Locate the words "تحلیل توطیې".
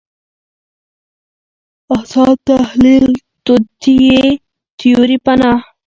2.47-4.21